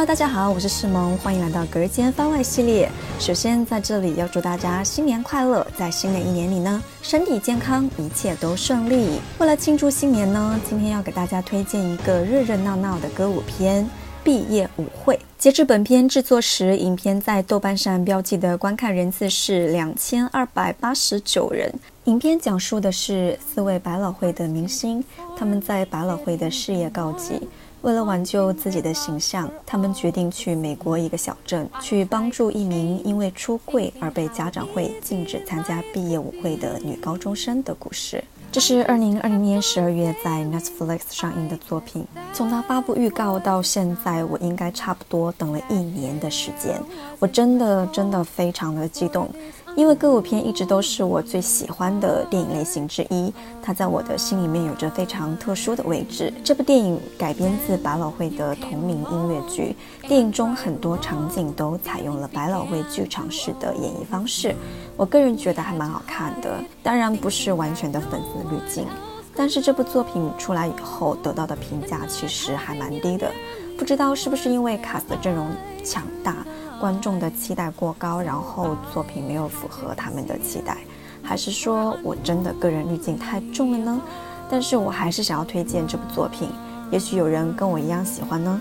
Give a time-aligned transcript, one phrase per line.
[0.00, 2.90] Hello，大家好，我是世萌，欢迎来到隔间番外系列。
[3.18, 9.20] 首先在这里要祝大家新年快乐，在新的一年里呢，身体健康，一切都顺利。
[9.38, 13.84] 为了庆祝新年呢，今天要给大家推荐一个热热闹闹的歌舞片
[14.24, 15.16] 《毕业舞会》。
[15.36, 21.70] 截至本片制作时，影片在豆瓣上标记的观看人次是两千二百八十九人。
[22.10, 25.02] 影片讲述的是四位百老汇的明星，
[25.36, 27.40] 他们在百老汇的事业告急。
[27.82, 38.24] 为了挽救自己的形象，他们决定去美国一个小镇，去帮助一名因为出柜而被家长会禁止参加毕业舞会的女高中生的故事。
[38.50, 42.04] 这是二零二零年十二月在 Netflix 上映的作品。
[42.32, 46.82] 从它发布预告到现在，我应该差不多等了一年的时间。
[47.20, 49.30] 我真的真的非常的激动。
[49.76, 56.32] 因为歌舞片一直都是我最喜欢的电影类型之一，它在我的心里面有着非常特殊的位置。
[56.44, 64.54] 这部电影改编自百老汇的同名音乐剧，电影中很多场景都采用了百老汇剧场式的演绎方式，
[64.96, 66.58] 我个人觉得还蛮好看的。
[66.82, 68.86] 当然不是完全的粉丝滤镜，
[69.34, 73.30] 但是这部作品出来以后得到的评价其实还蛮低的，
[73.78, 75.46] 不知道是不是因为卡斯的阵容
[75.80, 76.36] 强大。
[76.80, 80.78] 观众的期待过高，然后作品没有符合他们的期待，
[81.22, 84.00] 还是说我真的个人滤镜太重了呢？
[84.48, 86.48] 但是我还是想要推荐这部作品，
[86.90, 88.58] 也许有人跟我一样喜欢呢。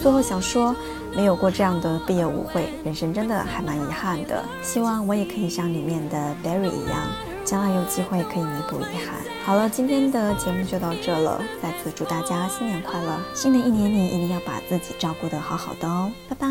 [0.00, 0.74] 最后想说，
[1.14, 4.42] 没有过这样的毕业舞会，人生真的还蛮遗憾的。
[4.62, 7.27] 希望我也可以像里面的 Barry 一样。
[7.48, 9.14] 将来有机会可以弥补遗憾。
[9.42, 11.42] 好了，今天的节目就到这了。
[11.62, 13.18] 再次祝大家新年快乐！
[13.34, 16.12] 新的一年里一定要把自己照顾得好好的哦。
[16.28, 16.46] 拜拜。